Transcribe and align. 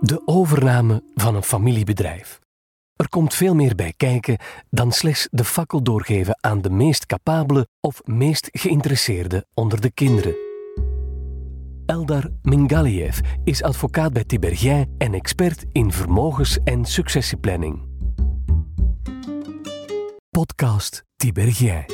De 0.00 0.22
overname 0.24 1.02
van 1.14 1.34
een 1.34 1.42
familiebedrijf. 1.42 2.38
Er 2.96 3.08
komt 3.08 3.34
veel 3.34 3.54
meer 3.54 3.74
bij 3.74 3.92
kijken 3.96 4.38
dan 4.70 4.92
slechts 4.92 5.28
de 5.30 5.44
fakkel 5.44 5.82
doorgeven 5.82 6.38
aan 6.40 6.60
de 6.60 6.70
meest 6.70 7.06
capabele 7.06 7.68
of 7.80 8.00
meest 8.04 8.48
geïnteresseerde 8.52 9.46
onder 9.54 9.80
de 9.80 9.90
kinderen. 9.90 10.36
Eldar 11.86 12.30
Mingaliev 12.42 13.18
is 13.44 13.62
advocaat 13.62 14.12
bij 14.12 14.24
Tibergien 14.24 14.94
en 14.98 15.14
expert 15.14 15.64
in 15.72 15.92
vermogens- 15.92 16.58
en 16.64 16.84
successieplanning. 16.84 17.86
Podcast 20.30 21.04
Tibergien. 21.16 21.84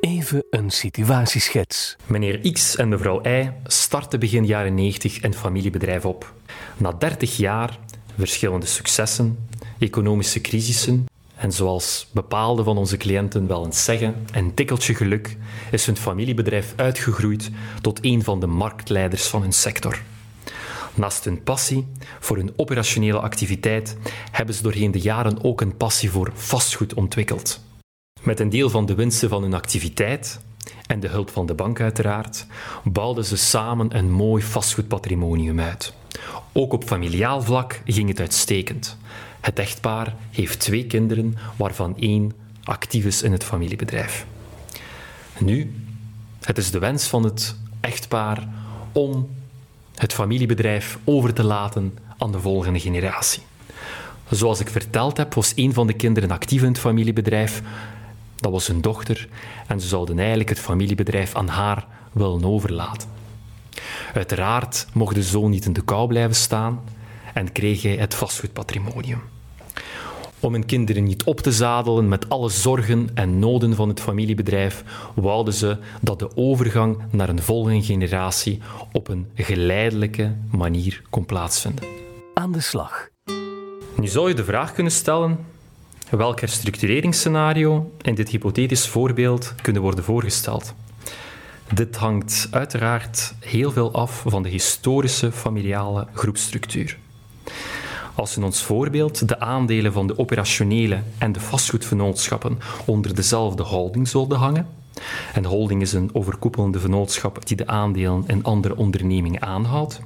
Even 0.00 0.44
een 0.50 0.70
situatieschets. 0.70 1.96
Meneer 2.06 2.52
X 2.52 2.76
en 2.76 2.88
mevrouw 2.88 3.24
Y 3.26 3.50
starten 3.64 4.20
begin 4.20 4.46
jaren 4.46 4.74
90 4.74 5.22
een 5.22 5.34
familiebedrijf 5.34 6.04
op. 6.04 6.34
Na 6.76 6.92
30 6.92 7.36
jaar, 7.36 7.78
verschillende 8.18 8.66
successen, 8.66 9.48
economische 9.78 10.40
crisissen 10.40 11.06
en 11.36 11.52
zoals 11.52 12.06
bepaalde 12.12 12.62
van 12.62 12.78
onze 12.78 12.96
cliënten 12.96 13.46
wel 13.46 13.64
eens 13.64 13.84
zeggen, 13.84 14.26
een 14.32 14.54
tikkeltje 14.54 14.94
geluk, 14.94 15.36
is 15.70 15.86
hun 15.86 15.96
familiebedrijf 15.96 16.72
uitgegroeid 16.76 17.50
tot 17.80 18.04
een 18.04 18.22
van 18.24 18.40
de 18.40 18.46
marktleiders 18.46 19.26
van 19.26 19.42
hun 19.42 19.52
sector. 19.52 20.02
Naast 20.94 21.24
hun 21.24 21.42
passie 21.42 21.86
voor 22.20 22.36
hun 22.36 22.52
operationele 22.56 23.20
activiteit 23.20 23.96
hebben 24.30 24.54
ze 24.54 24.62
doorheen 24.62 24.90
de 24.90 25.00
jaren 25.00 25.44
ook 25.44 25.60
een 25.60 25.76
passie 25.76 26.10
voor 26.10 26.30
vastgoed 26.34 26.94
ontwikkeld. 26.94 27.60
Met 28.22 28.40
een 28.40 28.50
deel 28.50 28.70
van 28.70 28.86
de 28.86 28.94
winsten 28.94 29.28
van 29.28 29.42
hun 29.42 29.54
activiteit 29.54 30.40
en 30.86 31.00
de 31.00 31.08
hulp 31.08 31.30
van 31.30 31.46
de 31.46 31.54
bank 31.54 31.80
uiteraard, 31.80 32.46
bouwden 32.84 33.24
ze 33.24 33.36
samen 33.36 33.96
een 33.96 34.10
mooi 34.10 34.42
vastgoedpatrimonium 34.42 35.60
uit. 35.60 35.94
Ook 36.52 36.72
op 36.72 36.84
familiaal 36.84 37.42
vlak 37.42 37.80
ging 37.84 38.08
het 38.08 38.20
uitstekend. 38.20 38.96
Het 39.40 39.58
echtpaar 39.58 40.14
heeft 40.30 40.60
twee 40.60 40.86
kinderen, 40.86 41.36
waarvan 41.56 41.96
één 41.98 42.32
actief 42.64 43.04
is 43.04 43.22
in 43.22 43.32
het 43.32 43.44
familiebedrijf. 43.44 44.26
Nu, 45.38 45.74
het 46.40 46.58
is 46.58 46.70
de 46.70 46.78
wens 46.78 47.06
van 47.06 47.24
het 47.24 47.56
echtpaar 47.80 48.48
om 48.92 49.28
het 49.94 50.12
familiebedrijf 50.12 50.98
over 51.04 51.34
te 51.34 51.44
laten 51.44 51.98
aan 52.18 52.32
de 52.32 52.40
volgende 52.40 52.80
generatie. 52.80 53.42
Zoals 54.30 54.60
ik 54.60 54.68
verteld 54.68 55.16
heb, 55.16 55.34
was 55.34 55.52
een 55.54 55.72
van 55.72 55.86
de 55.86 55.92
kinderen 55.92 56.30
actief 56.30 56.62
in 56.62 56.68
het 56.68 56.78
familiebedrijf. 56.78 57.62
Dat 58.42 58.52
was 58.52 58.66
hun 58.66 58.80
dochter 58.80 59.28
en 59.66 59.80
ze 59.80 59.88
zouden 59.88 60.18
eigenlijk 60.18 60.48
het 60.48 60.58
familiebedrijf 60.58 61.34
aan 61.34 61.48
haar 61.48 61.86
willen 62.12 62.44
overlaten. 62.44 63.08
Uiteraard 64.14 64.86
mocht 64.92 65.14
de 65.14 65.22
zoon 65.22 65.50
niet 65.50 65.64
in 65.64 65.72
de 65.72 65.82
kou 65.82 66.08
blijven 66.08 66.34
staan 66.34 66.80
en 67.34 67.52
kreeg 67.52 67.82
hij 67.82 67.96
het 67.96 68.14
vastgoedpatrimonium. 68.14 69.20
Om 70.40 70.52
hun 70.52 70.66
kinderen 70.66 71.04
niet 71.04 71.24
op 71.24 71.40
te 71.40 71.52
zadelen 71.52 72.08
met 72.08 72.28
alle 72.28 72.48
zorgen 72.48 73.08
en 73.14 73.38
noden 73.38 73.74
van 73.74 73.88
het 73.88 74.00
familiebedrijf, 74.00 74.84
wouden 75.14 75.54
ze 75.54 75.78
dat 76.00 76.18
de 76.18 76.36
overgang 76.36 76.98
naar 77.10 77.28
een 77.28 77.42
volgende 77.42 77.82
generatie 77.82 78.60
op 78.92 79.08
een 79.08 79.26
geleidelijke 79.34 80.36
manier 80.50 81.02
kon 81.10 81.26
plaatsvinden. 81.26 81.84
Aan 82.34 82.52
de 82.52 82.60
slag. 82.60 83.08
Nu 83.96 84.06
zou 84.06 84.28
je 84.28 84.34
de 84.34 84.44
vraag 84.44 84.72
kunnen 84.72 84.92
stellen: 84.92 85.38
welk 86.16 86.40
herstructureringsscenario 86.40 87.92
in 88.02 88.14
dit 88.14 88.28
hypothetisch 88.28 88.88
voorbeeld 88.88 89.54
kunnen 89.62 89.82
worden 89.82 90.04
voorgesteld? 90.04 90.74
Dit 91.74 91.96
hangt 91.96 92.48
uiteraard 92.50 93.34
heel 93.40 93.72
veel 93.72 93.92
af 93.92 94.22
van 94.26 94.42
de 94.42 94.48
historische 94.48 95.32
familiale 95.32 96.06
groepstructuur. 96.12 96.98
Als 98.14 98.36
in 98.36 98.44
ons 98.44 98.62
voorbeeld 98.62 99.28
de 99.28 99.40
aandelen 99.40 99.92
van 99.92 100.06
de 100.06 100.18
operationele 100.18 101.02
en 101.18 101.32
de 101.32 101.40
vastgoedvernootschappen 101.40 102.58
onder 102.84 103.14
dezelfde 103.14 103.62
holding 103.62 104.08
zouden 104.08 104.38
hangen, 104.38 104.66
en 105.32 105.44
holding 105.44 105.82
is 105.82 105.92
een 105.92 106.10
overkoepelende 106.12 106.80
vennootschap 106.80 107.46
die 107.46 107.56
de 107.56 107.66
aandelen 107.66 108.24
in 108.26 108.44
andere 108.44 108.76
ondernemingen 108.76 109.42
aanhoudt, 109.42 110.00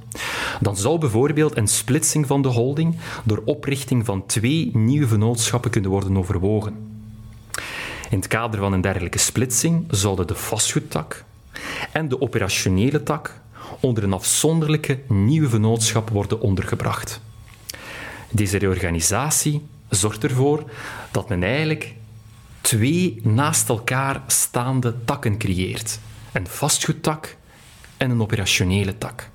dan 0.61 0.77
zou 0.77 0.99
bijvoorbeeld 0.99 1.57
een 1.57 1.67
splitsing 1.67 2.27
van 2.27 2.41
de 2.41 2.47
holding 2.47 2.95
door 3.23 3.41
oprichting 3.45 4.05
van 4.05 4.25
twee 4.25 4.69
nieuwe 4.73 5.07
vennootschappen 5.07 5.71
kunnen 5.71 5.91
worden 5.91 6.17
overwogen. 6.17 6.75
In 8.09 8.17
het 8.17 8.27
kader 8.27 8.59
van 8.59 8.73
een 8.73 8.81
dergelijke 8.81 9.17
splitsing 9.17 9.85
zouden 9.89 10.27
de 10.27 10.35
vastgoedtak 10.35 11.23
en 11.91 12.09
de 12.09 12.21
operationele 12.21 13.03
tak 13.03 13.41
onder 13.79 14.03
een 14.03 14.13
afzonderlijke 14.13 14.99
nieuwe 15.07 15.49
vennootschap 15.49 16.09
worden 16.09 16.41
ondergebracht. 16.41 17.21
Deze 18.31 18.57
reorganisatie 18.57 19.65
zorgt 19.89 20.23
ervoor 20.23 20.63
dat 21.11 21.29
men 21.29 21.43
eigenlijk 21.43 21.93
twee 22.61 23.19
naast 23.23 23.69
elkaar 23.69 24.21
staande 24.27 24.95
takken 25.05 25.37
creëert: 25.37 25.99
een 26.31 26.47
vastgoedtak 26.47 27.35
en 27.97 28.09
een 28.09 28.21
operationele 28.21 28.97
tak. 28.97 29.29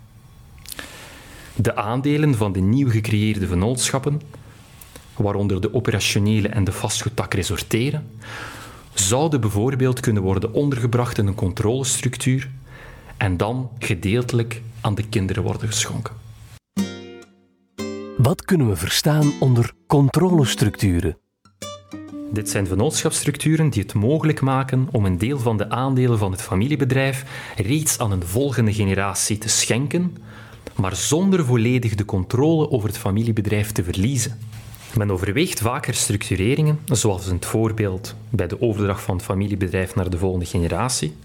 De 1.55 1.77
aandelen 1.77 2.35
van 2.35 2.53
de 2.53 2.61
nieuw 2.61 2.91
gecreëerde 2.91 3.47
vennootschappen, 3.47 4.21
waaronder 5.17 5.61
de 5.61 5.75
operationele 5.75 6.49
en 6.49 6.65
de 6.65 6.73
vastgoedtak 6.73 7.35
resorteren, 7.35 8.07
zouden 8.95 9.41
bijvoorbeeld 9.41 10.01
kunnen 10.01 10.23
worden 10.23 10.53
ondergebracht 10.53 11.19
in 11.19 11.27
een 11.27 11.35
controlestructuur 11.35 12.51
en 13.17 13.37
dan 13.37 13.71
gedeeltelijk 13.79 14.63
aan 14.81 14.95
de 14.95 15.09
kinderen 15.09 15.43
worden 15.43 15.69
geschonken. 15.69 16.15
Wat 18.17 18.45
kunnen 18.45 18.69
we 18.69 18.77
verstaan 18.77 19.33
onder 19.41 19.73
controlestructuren? 19.87 21.17
Dit 22.33 22.51
zijn 22.51 22.67
vennootschapsstructuren 22.67 23.71
die 23.71 23.83
het 23.83 23.95
mogelijk 23.95 24.41
maken 24.41 24.89
om 24.91 25.05
een 25.05 25.19
deel 25.19 25.39
van 25.39 25.57
de 25.57 25.71
aandelen 25.71 26.19
van 26.19 26.31
het 26.31 26.43
familiebedrijf 26.43 27.25
reeds 27.57 27.99
aan 27.99 28.13
een 28.13 28.23
volgende 28.23 28.73
generatie 28.73 29.39
te 29.39 29.49
schenken, 29.49 30.17
maar 30.75 30.97
zonder 30.97 31.45
volledig 31.45 31.95
de 31.95 32.05
controle 32.05 32.71
over 32.71 32.89
het 32.89 32.99
familiebedrijf 32.99 33.73
te 33.73 33.85
verliezen. 33.85 34.39
Men 34.97 35.11
overweegt 35.11 35.61
vaker 35.61 35.95
structureringen, 35.95 36.79
zoals 36.85 37.27
in 37.27 37.35
het 37.35 37.47
voorbeeld 37.47 38.15
bij 38.31 38.47
de 38.47 38.61
overdracht 38.61 39.03
van 39.03 39.17
het 39.17 39.25
familiebedrijf 39.25 39.95
naar 39.95 40.11
de 40.11 40.19
volgende 40.19 40.47
generatie, 40.47 41.17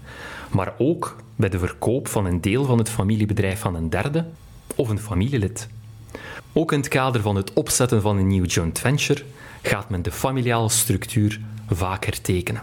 maar 0.50 0.74
ook 0.78 1.16
bij 1.36 1.48
de 1.48 1.58
verkoop 1.58 2.08
van 2.08 2.26
een 2.26 2.40
deel 2.40 2.64
van 2.64 2.78
het 2.78 2.90
familiebedrijf 2.90 3.66
aan 3.66 3.74
een 3.74 3.90
derde 3.90 4.24
of 4.74 4.88
een 4.88 4.98
familielid. 4.98 5.68
Ook 6.52 6.72
in 6.72 6.78
het 6.78 6.88
kader 6.88 7.20
van 7.20 7.36
het 7.36 7.52
opzetten 7.52 8.02
van 8.02 8.16
een 8.16 8.26
nieuw 8.26 8.44
joint 8.44 8.78
venture 8.78 9.22
gaat 9.62 9.88
men 9.88 10.02
de 10.02 10.12
familiale 10.12 10.68
structuur 10.68 11.40
vaker 11.68 12.20
tekenen. 12.20 12.62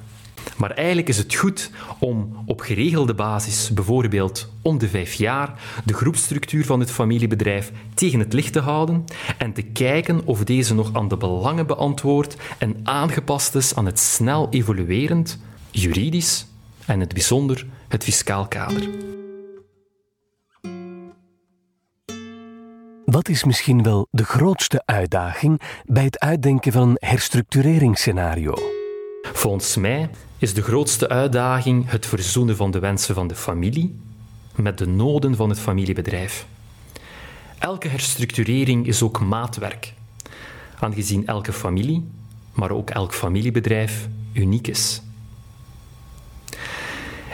Maar 0.55 0.71
eigenlijk 0.71 1.07
is 1.07 1.17
het 1.17 1.35
goed 1.35 1.71
om 1.99 2.43
op 2.45 2.61
geregelde 2.61 3.13
basis, 3.13 3.73
bijvoorbeeld 3.73 4.51
om 4.61 4.77
de 4.77 4.89
vijf 4.89 5.13
jaar, 5.13 5.61
de 5.85 5.93
groepstructuur 5.93 6.65
van 6.65 6.79
het 6.79 6.91
familiebedrijf 6.91 7.71
tegen 7.93 8.19
het 8.19 8.33
licht 8.33 8.53
te 8.53 8.59
houden 8.59 9.03
en 9.37 9.53
te 9.53 9.61
kijken 9.61 10.21
of 10.25 10.43
deze 10.43 10.73
nog 10.73 10.93
aan 10.93 11.07
de 11.07 11.17
belangen 11.17 11.67
beantwoordt 11.67 12.35
en 12.57 12.79
aangepast 12.83 13.55
is 13.55 13.75
aan 13.75 13.85
het 13.85 13.99
snel 13.99 14.47
evoluerend, 14.49 15.39
juridisch 15.71 16.47
en 16.85 16.93
in 16.93 16.99
het 16.99 17.13
bijzonder 17.13 17.65
het 17.87 18.03
fiscaal 18.03 18.47
kader. 18.47 18.89
Wat 23.05 23.29
is 23.29 23.43
misschien 23.43 23.83
wel 23.83 24.07
de 24.11 24.23
grootste 24.23 24.81
uitdaging 24.85 25.61
bij 25.85 26.03
het 26.03 26.19
uitdenken 26.19 26.71
van 26.71 26.89
een 26.89 26.97
herstructureringsscenario? 26.99 28.53
Volgens 29.33 29.75
mij 29.75 30.09
is 30.37 30.53
de 30.53 30.61
grootste 30.61 31.09
uitdaging 31.09 31.89
het 31.89 32.05
verzoenen 32.05 32.55
van 32.55 32.71
de 32.71 32.79
wensen 32.79 33.15
van 33.15 33.27
de 33.27 33.35
familie 33.35 33.99
met 34.55 34.77
de 34.77 34.87
noden 34.87 35.35
van 35.35 35.49
het 35.49 35.59
familiebedrijf. 35.59 36.45
Elke 37.59 37.87
herstructurering 37.87 38.87
is 38.87 39.01
ook 39.01 39.19
maatwerk, 39.19 39.93
aangezien 40.79 41.27
elke 41.27 41.53
familie, 41.53 42.03
maar 42.53 42.71
ook 42.71 42.89
elk 42.89 43.13
familiebedrijf 43.13 44.07
uniek 44.33 44.67
is. 44.67 45.01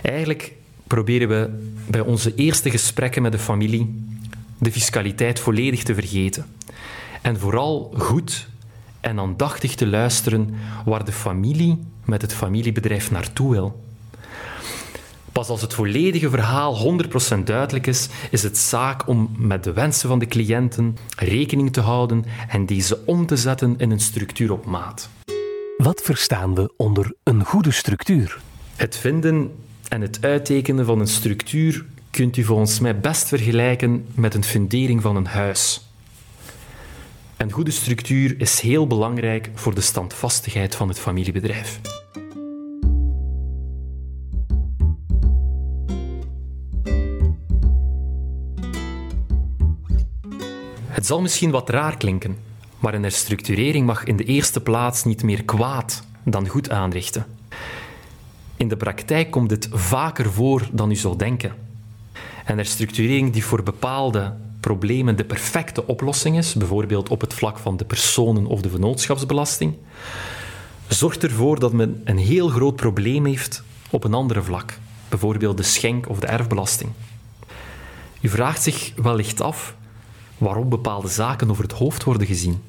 Eigenlijk 0.02 0.54
proberen 0.88 1.28
we 1.28 1.70
bij 1.90 2.02
onze 2.02 2.36
eerste 2.36 2.70
gesprekken 2.70 3.22
met 3.22 3.32
de 3.32 3.40
familie 3.40 4.10
de 4.58 4.72
fiscaliteit 4.72 5.40
volledig 5.40 5.84
te 5.84 5.94
vergeten 5.94 6.46
en 7.22 7.40
vooral 7.40 7.94
goed 7.98 8.48
en 9.00 9.20
aandachtig 9.20 9.76
te 9.76 9.88
luisteren 9.88 10.54
waar 10.86 11.06
de 11.06 11.12
familie 11.12 11.80
met 12.12 12.22
het 12.22 12.34
familiebedrijf 12.34 13.12
naartoe 13.12 13.52
wil. 13.52 13.84
Pas 15.32 15.50
als 15.50 15.62
het 15.62 15.74
volledige 15.74 16.30
verhaal 16.30 17.00
100% 17.38 17.44
duidelijk 17.44 17.88
is, 17.88 18.10
is 18.32 18.44
het 18.44 18.58
zaak 18.58 19.08
om 19.08 19.32
met 19.38 19.64
de 19.64 19.74
wensen 19.74 20.10
van 20.10 20.20
de 20.20 20.26
cliënten 20.26 20.98
rekening 21.16 21.74
te 21.74 21.82
houden 21.82 22.26
en 22.48 22.66
deze 22.66 23.00
om 23.06 23.26
te 23.26 23.38
zetten 23.38 23.74
in 23.78 23.92
een 23.92 24.00
structuur 24.00 24.52
op 24.52 24.66
maat. 24.66 25.10
Wat 25.78 26.02
verstaan 26.02 26.56
we 26.56 26.74
onder 26.78 27.14
een 27.24 27.46
goede 27.46 27.72
structuur? 27.72 28.42
Het 28.76 28.98
vinden 28.98 29.52
en 29.88 30.02
het 30.02 30.18
uittekenen 30.22 30.86
van 30.86 31.00
een 31.00 31.08
structuur 31.08 31.86
kunt 32.10 32.38
u 32.38 32.44
volgens 32.44 32.80
mij 32.80 33.00
best 33.00 33.28
vergelijken 33.28 34.06
met 34.14 34.34
een 34.34 34.44
fundering 34.44 35.02
van 35.02 35.16
een 35.16 35.28
huis. 35.28 35.82
Een 37.38 37.52
goede 37.52 37.72
structuur 37.72 38.36
is 38.38 38.60
heel 38.60 38.88
belangrijk 38.88 39.50
voor 39.54 39.76
de 39.76 39.82
standvastigheid 39.82 40.76
van 40.76 40.88
het 40.88 41.00
familiebedrijf. 41.00 41.80
Zal 51.12 51.22
misschien 51.22 51.52
wat 51.52 51.70
raar 51.70 51.98
klinken, 51.98 52.38
maar 52.80 52.94
een 52.94 53.04
herstructurering 53.04 53.86
mag 53.86 54.04
in 54.04 54.18
de 54.18 54.24
eerste 54.24 54.62
plaats 54.62 55.04
niet 55.04 55.24
meer 55.24 55.44
kwaad 55.44 56.04
dan 56.24 56.48
goed 56.48 56.70
aanrichten. 56.70 57.26
In 58.56 58.68
de 58.68 58.78
praktijk 58.78 59.32
komt 59.32 59.50
dit 59.50 59.70
vaker 59.72 60.32
voor 60.32 60.70
dan 60.72 60.92
u 60.92 60.96
zou 60.96 61.18
denken. 61.18 61.54
Een 62.46 62.58
herstructurering 62.58 63.34
die 63.34 63.46
voor 63.46 63.64
bepaalde 63.64 64.34
problemen 64.60 65.16
de 65.16 65.24
perfecte 65.24 65.88
oplossing 65.88 66.38
is, 66.38 66.54
bijvoorbeeld 66.54 67.10
op 67.10 67.22
het 67.22 67.34
vlak 67.34 67.58
van 67.58 67.78
de 67.78 67.86
personen- 67.86 68.46
of 68.46 68.62
de 68.62 68.70
vennootschapsbelasting, 68.70 69.76
zorgt 70.88 71.24
ervoor 71.24 71.60
dat 71.60 71.74
men 71.74 72.02
een 72.04 72.18
heel 72.18 72.48
groot 72.48 72.76
probleem 72.76 73.26
heeft 73.26 73.64
op 73.90 74.04
een 74.04 74.14
andere 74.14 74.44
vlak, 74.44 74.78
bijvoorbeeld 75.10 75.58
de 75.58 75.64
schenk- 75.64 76.10
of 76.10 76.20
de 76.20 76.28
erfbelasting. 76.28 76.92
U 78.22 78.30
vraagt 78.30 78.64
zich 78.64 78.94
wellicht 78.96 79.42
af 79.42 79.80
waarom 80.42 80.70
bepaalde 80.70 81.08
zaken 81.08 81.50
over 81.50 81.64
het 81.64 81.74
hoofd 81.74 82.04
worden 82.04 82.28
gezien. 82.28 82.64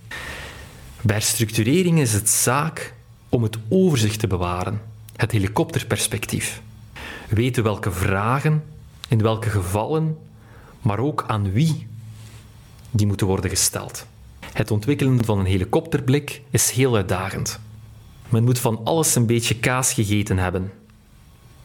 Bij 1.00 1.16
herstructurering 1.16 1.98
is 1.98 2.12
het 2.12 2.28
zaak 2.28 2.94
om 3.28 3.42
het 3.42 3.56
overzicht 3.68 4.18
te 4.18 4.26
bewaren, 4.26 4.80
het 5.16 5.30
helikopterperspectief. 5.30 6.62
Weten 7.28 7.62
welke 7.62 7.90
vragen, 7.90 8.64
in 9.08 9.22
welke 9.22 9.50
gevallen, 9.50 10.18
maar 10.80 10.98
ook 10.98 11.24
aan 11.26 11.52
wie 11.52 11.86
die 12.90 13.06
moeten 13.06 13.26
worden 13.26 13.50
gesteld. 13.50 14.06
Het 14.52 14.70
ontwikkelen 14.70 15.24
van 15.24 15.38
een 15.38 15.46
helikopterblik 15.46 16.42
is 16.50 16.70
heel 16.70 16.96
uitdagend. 16.96 17.60
Men 18.28 18.44
moet 18.44 18.58
van 18.58 18.80
alles 18.84 19.14
een 19.14 19.26
beetje 19.26 19.58
kaas 19.58 19.92
gegeten 19.92 20.38
hebben. 20.38 20.72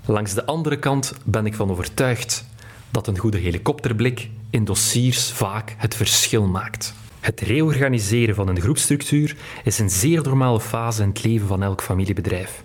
Langs 0.05 0.33
de 0.33 0.45
andere 0.45 0.79
kant 0.79 1.13
ben 1.23 1.45
ik 1.45 1.55
van 1.55 1.69
overtuigd 1.69 2.45
dat 2.91 3.07
een 3.07 3.17
goede 3.17 3.37
helikopterblik 3.37 4.29
in 4.49 4.65
dossiers 4.65 5.31
vaak 5.31 5.75
het 5.77 5.95
verschil 5.95 6.47
maakt. 6.47 6.93
Het 7.19 7.41
reorganiseren 7.41 8.35
van 8.35 8.47
een 8.47 8.61
groepstructuur 8.61 9.35
is 9.63 9.79
een 9.79 9.89
zeer 9.89 10.21
normale 10.23 10.59
fase 10.59 11.01
in 11.01 11.09
het 11.09 11.23
leven 11.23 11.47
van 11.47 11.63
elk 11.63 11.81
familiebedrijf. 11.81 12.61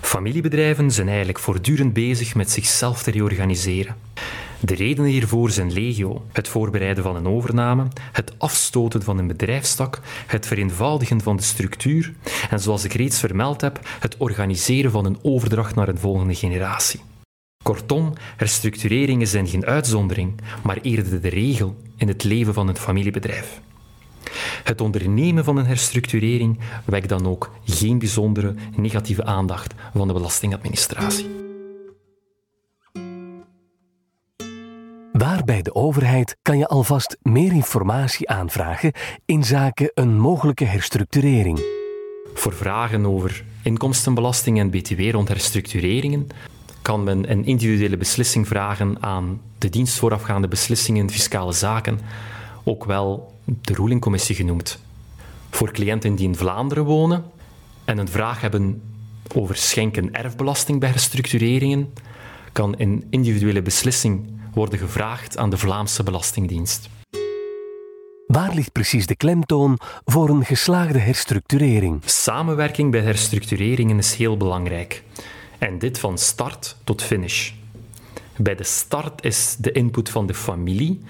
Familiebedrijven 0.00 0.90
zijn 0.90 1.08
eigenlijk 1.08 1.38
voortdurend 1.38 1.92
bezig 1.92 2.34
met 2.34 2.50
zichzelf 2.50 3.02
te 3.02 3.10
reorganiseren. 3.10 3.96
De 4.60 4.74
redenen 4.74 5.10
hiervoor 5.10 5.50
zijn 5.50 5.72
legio: 5.72 6.24
het 6.32 6.48
voorbereiden 6.48 7.02
van 7.02 7.16
een 7.16 7.28
overname, 7.28 7.86
het 8.12 8.32
afstoten 8.38 9.02
van 9.02 9.18
een 9.18 9.26
bedrijfstak, 9.26 10.00
het 10.26 10.46
vereenvoudigen 10.46 11.20
van 11.20 11.36
de 11.36 11.42
structuur 11.42 12.12
en, 12.50 12.60
zoals 12.60 12.84
ik 12.84 12.92
reeds 12.92 13.18
vermeld 13.18 13.60
heb, 13.60 13.80
het 14.00 14.16
organiseren 14.16 14.90
van 14.90 15.04
een 15.04 15.18
overdracht 15.22 15.74
naar 15.74 15.88
een 15.88 15.98
volgende 15.98 16.34
generatie. 16.34 17.00
Kortom, 17.68 18.12
herstructureringen 18.36 19.26
zijn 19.26 19.46
geen 19.46 19.66
uitzondering, 19.66 20.40
maar 20.62 20.78
eerder 20.82 21.20
de 21.20 21.28
regel 21.28 21.76
in 21.96 22.08
het 22.08 22.24
leven 22.24 22.54
van 22.54 22.68
een 22.68 22.76
familiebedrijf. 22.76 23.60
Het 24.64 24.80
ondernemen 24.80 25.44
van 25.44 25.56
een 25.56 25.66
herstructurering 25.66 26.58
wekt 26.84 27.08
dan 27.08 27.26
ook 27.26 27.50
geen 27.64 27.98
bijzondere 27.98 28.54
negatieve 28.76 29.24
aandacht 29.24 29.74
van 29.94 30.06
de 30.06 30.12
belastingadministratie. 30.12 31.26
Waar 35.12 35.44
bij 35.44 35.62
de 35.62 35.74
overheid 35.74 36.36
kan 36.42 36.58
je 36.58 36.66
alvast 36.66 37.16
meer 37.22 37.52
informatie 37.52 38.28
aanvragen 38.28 38.92
in 39.24 39.44
zaken 39.44 39.90
een 39.94 40.18
mogelijke 40.18 40.64
herstructurering. 40.64 41.60
Voor 42.34 42.52
vragen 42.52 43.06
over 43.06 43.44
inkomstenbelasting 43.62 44.58
en 44.58 44.70
btw 44.70 45.10
rond 45.10 45.28
herstructureringen 45.28 46.28
kan 46.88 47.04
men 47.04 47.30
een 47.30 47.44
individuele 47.44 47.96
beslissing 47.96 48.48
vragen 48.48 49.02
aan 49.02 49.40
de 49.58 49.68
dienst 49.68 49.98
voorafgaande 49.98 50.48
beslissingen 50.48 51.10
fiscale 51.10 51.52
zaken, 51.52 52.00
ook 52.64 52.84
wel 52.84 53.32
de 53.44 53.74
rulingcommissie 53.74 54.34
genoemd. 54.34 54.78
Voor 55.50 55.72
cliënten 55.72 56.14
die 56.14 56.26
in 56.26 56.36
Vlaanderen 56.36 56.84
wonen 56.84 57.24
en 57.84 57.98
een 57.98 58.08
vraag 58.08 58.40
hebben 58.40 58.82
over 59.34 59.56
schenken 59.56 60.12
erfbelasting 60.12 60.80
bij 60.80 60.88
herstructureringen, 60.88 61.92
kan 62.52 62.74
een 62.78 63.04
individuele 63.10 63.62
beslissing 63.62 64.26
worden 64.54 64.78
gevraagd 64.78 65.36
aan 65.36 65.50
de 65.50 65.58
Vlaamse 65.58 66.02
Belastingdienst. 66.02 66.88
Waar 68.26 68.54
ligt 68.54 68.72
precies 68.72 69.06
de 69.06 69.16
klemtoon 69.16 69.78
voor 70.04 70.28
een 70.28 70.44
geslaagde 70.44 70.98
herstructurering? 70.98 72.02
Samenwerking 72.04 72.90
bij 72.90 73.00
herstructureringen 73.00 73.98
is 73.98 74.14
heel 74.14 74.36
belangrijk. 74.36 75.02
En 75.58 75.78
dit 75.78 75.98
van 75.98 76.18
start 76.18 76.76
tot 76.84 77.02
finish. 77.02 77.52
Bij 78.36 78.54
de 78.54 78.64
start 78.64 79.24
is 79.24 79.56
de 79.58 79.72
input 79.72 80.10
van 80.10 80.26
de 80.26 80.34
familie, 80.34 81.00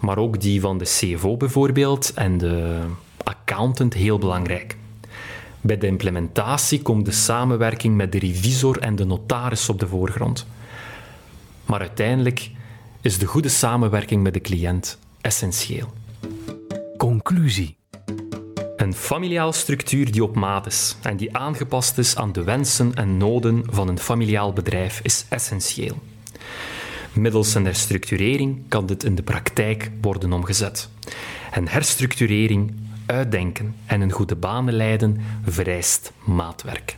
maar 0.00 0.18
ook 0.18 0.40
die 0.40 0.60
van 0.60 0.78
de 0.78 0.84
CFO 0.84 1.36
bijvoorbeeld 1.36 2.12
en 2.14 2.38
de 2.38 2.80
accountant 3.24 3.94
heel 3.94 4.18
belangrijk. 4.18 4.76
Bij 5.60 5.78
de 5.78 5.86
implementatie 5.86 6.82
komt 6.82 7.04
de 7.04 7.12
samenwerking 7.12 7.96
met 7.96 8.12
de 8.12 8.18
revisor 8.18 8.78
en 8.78 8.96
de 8.96 9.04
notaris 9.04 9.68
op 9.68 9.80
de 9.80 9.86
voorgrond. 9.86 10.46
Maar 11.66 11.80
uiteindelijk 11.80 12.50
is 13.00 13.18
de 13.18 13.26
goede 13.26 13.48
samenwerking 13.48 14.22
met 14.22 14.34
de 14.34 14.40
cliënt 14.40 14.98
essentieel. 15.20 15.92
Conclusie. 16.96 17.76
Een 18.88 18.94
familiaal 18.94 19.52
structuur 19.52 20.12
die 20.12 20.22
op 20.22 20.34
maat 20.34 20.66
is 20.66 20.96
en 21.02 21.16
die 21.16 21.36
aangepast 21.36 21.98
is 21.98 22.16
aan 22.16 22.32
de 22.32 22.44
wensen 22.44 22.94
en 22.94 23.16
noden 23.16 23.62
van 23.66 23.88
een 23.88 23.98
familiaal 23.98 24.52
bedrijf 24.52 25.00
is 25.02 25.26
essentieel. 25.28 25.98
Middels 27.12 27.54
een 27.54 27.64
herstructurering 27.64 28.68
kan 28.68 28.86
dit 28.86 29.04
in 29.04 29.14
de 29.14 29.22
praktijk 29.22 29.90
worden 30.00 30.32
omgezet. 30.32 30.88
En 31.50 31.68
herstructurering, 31.68 32.74
uitdenken 33.06 33.74
en 33.86 34.00
een 34.00 34.12
goede 34.12 34.36
banen 34.36 34.74
leiden 34.74 35.20
vereist 35.44 36.12
maatwerk. 36.24 36.96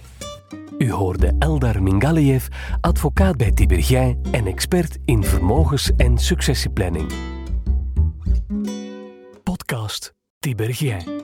U 0.79 0.93
hoorde 0.93 1.35
Eldar 1.39 1.83
Mingaliev, 1.83 2.47
advocaat 2.81 3.37
bij 3.37 3.51
Tibergij 3.51 4.19
en 4.31 4.47
expert 4.47 4.99
in 5.05 5.25
vermogens- 5.25 5.91
en 5.97 6.19
successieplanning. 6.19 7.13
Podcast 9.43 10.15
Tibergij. 10.39 11.20